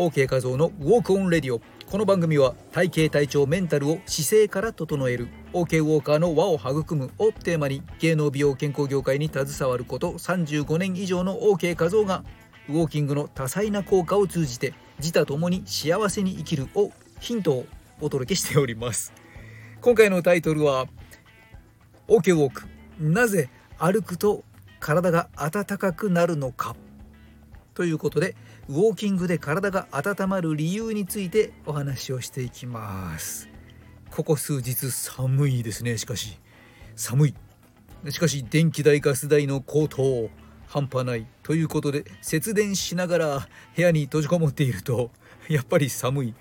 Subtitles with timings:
[0.00, 1.60] OK 画像のウォークオンレディオ。
[1.90, 5.28] この番組は体型体調メンタルを姿勢から整える。
[5.52, 12.24] OK ウォーカーの輪を育むをテーマに芸能美容健康業界に携わること35年以上の OK 画像が
[12.70, 17.66] ウォーキングの多彩な効果を通じて自他ともに幸せに生きるをヒントを
[18.00, 19.12] お届けしております。
[19.82, 20.86] 今回のタイトルは
[22.08, 22.62] OK ウォーク。
[22.98, 24.44] なぜ歩くと
[24.78, 26.74] 体が温かくなるのか。
[27.74, 28.34] ということで
[28.70, 33.48] ウォーキングで体が温まる理由についてお話をしていきます。
[34.12, 36.38] ここ数日寒いですねしかし。
[36.94, 37.34] 寒い。
[38.10, 40.30] しかし電気代ガス代の高騰
[40.68, 45.10] 半端ないということで節電しながら部屋に閉じこもっていると
[45.48, 46.34] やっぱり寒い。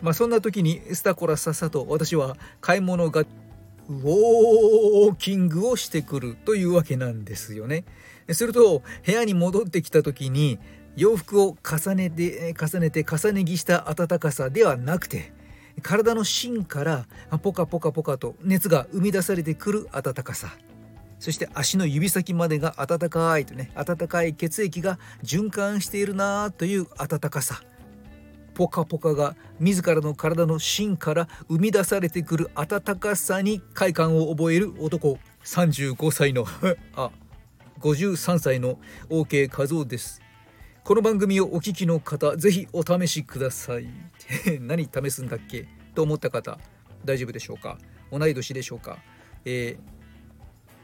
[0.00, 7.84] まあそんな時にスタコラさっさと私は買い物がウォーキングをしてくるというわけなんですよね。
[8.32, 10.58] すると部屋に戻ってきた時に
[10.96, 15.32] 洋服を重ねて重ねて重ね着した暖かさではなくて
[15.82, 17.06] 体の芯から
[17.42, 20.56] ポカポカポカと熱が生み出されてくる暖かさ。
[21.18, 27.62] そして足の指先までが暖かいとね暖かい血液が循環しているなという暖かさ。
[28.54, 36.46] ポカポカが自らの体の芯から生み出されてくる温かさに快感を覚える男35歳の
[36.96, 37.10] あ
[37.80, 38.78] 53歳の
[39.10, 40.25] OK 和夫です。
[40.86, 43.88] この番組をお聞きの方ぜひお試しください。
[44.62, 45.66] 何試すんだっけ？
[45.96, 46.60] と思った方
[47.04, 47.76] 大丈夫でしょうか？
[48.12, 48.98] 同い年でしょうか、
[49.44, 49.78] えー、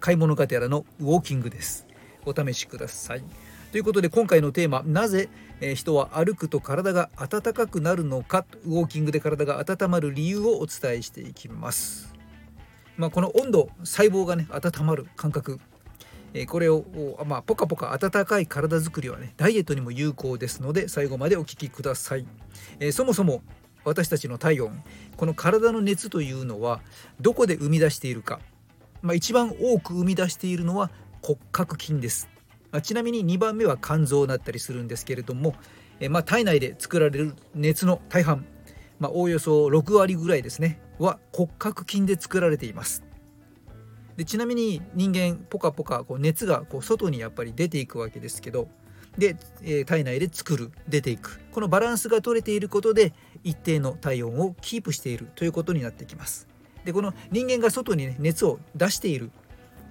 [0.00, 1.86] 買い物がてらのウォーキングです。
[2.26, 3.22] お試しください。
[3.70, 5.28] ということで今回のテーマなぜ
[5.76, 8.44] 人は歩くと体が温かくなるのか？
[8.64, 12.12] ウォーキングで体が温まる理由をお伝えしていきます。
[12.96, 15.60] まあ、この温度細胞がね温まる感覚
[16.34, 16.84] えこれを、
[17.24, 22.26] まあ、ポカポカ温かい体づくりはねダイエットにも有効ですので最後までお聞きください。
[22.80, 23.42] えそもそも
[23.84, 24.82] 私たちの体温
[25.16, 26.80] この体の熱というのは
[27.20, 28.40] どこで生み出しているか、
[29.00, 30.90] まあ、一番多く生み出しているのは
[31.22, 32.28] 骨格筋です。
[32.72, 35.54] まあ、ちなみに2番目は肝臓だったりするんですけれども、
[36.00, 38.44] えまあ、体内で作られる熱の大半、
[38.98, 43.04] まあ、おおよそ6割ぐらいですねは骨格筋で作られています。
[44.16, 48.68] でちなみに人間ポカポカこう熱がこう外にやっぱり出ていくわけですけど
[49.18, 51.40] で、えー、体内で作る出ていく。
[51.52, 53.12] このバランスが取れていることで
[53.44, 56.48] 一定の体温をキープしているということになってきます。
[56.84, 59.30] でこの人間が外に、ね、熱を出している、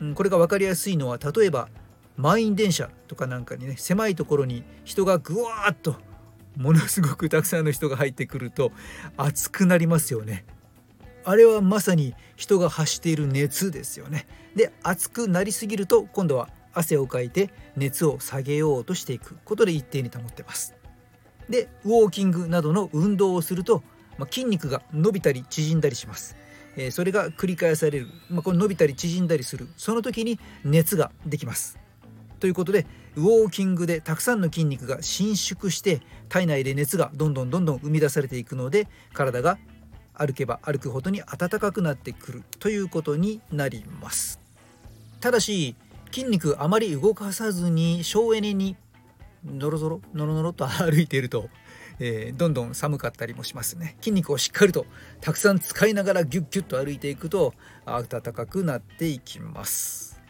[0.00, 1.68] うん、これが分かりやすいのは例えば
[2.16, 5.96] 満員電車とかなんかにね狭いところに人がぐわーっと
[6.56, 8.72] ものすごくたくさんの人が入ってくると
[9.16, 10.44] 熱くなりますよね。
[11.24, 14.26] あれはまさに人が発している熱ですよね。
[14.54, 20.74] で熱くなりすぎると今度は汗をかいて熱を下げようとしていくことで一定に保ってます。
[21.48, 23.82] でウォーキングなどの運動をすると、
[24.18, 26.36] まあ、筋肉が伸びたり縮んだりします。
[26.76, 31.78] えー、それが繰り返される、まあ、この伸びたり縮んだりするその時に熱ができます。
[32.40, 39.58] ということでウォーキングでたくさんの筋肉が伸縮して体内で熱がどんどんどんどん生み出されていくので体が
[40.14, 44.40] 歩けば歩くほどに暖かくなってくるということになります。
[45.20, 45.76] ただし
[46.12, 48.76] 筋肉あまり動かさずに省エネに
[49.44, 51.48] ノロゾロノロノロと歩いていると、
[51.98, 53.96] えー、どんどん寒かったりもしますね。
[54.00, 54.86] 筋肉をしっかりと
[55.20, 57.54] たくさん使いながらギュッギュッと歩いていくと
[57.86, 60.20] 暖かくなっていきます。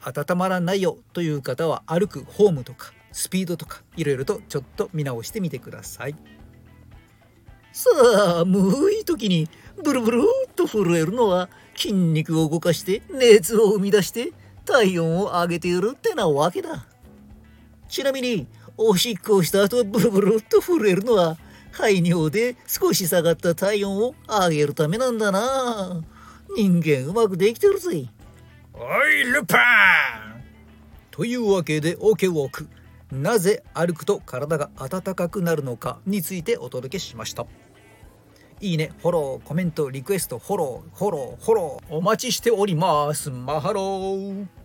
[0.00, 6.16] 温まらないよという方は歩くフォームとかスピードとかいろいろとちょっと見直してみてください。
[7.74, 9.48] 寒い時に
[9.82, 14.30] ブルブルっと震えるのは筋肉を動かして熱を生み出して
[14.64, 16.86] 体温を上げているってなわけだ。
[17.88, 18.46] ちなみに
[18.76, 21.36] おしっこをした後ブルブルっと震えるのは
[21.72, 26.00] 排尿で少し下がった体温を上げるためなんだな。
[26.56, 28.06] 人間うまくできてるぜ。
[28.72, 29.60] おいルパン。
[31.10, 32.68] というわけで OK ウォーク
[33.12, 37.46] なぜ歩くと体が温かくなるのかについてお届けしました。
[38.60, 43.30] いいねフォローコメントリクエストフォローフォローフォローお待ちしております。
[43.30, 44.63] マハロー。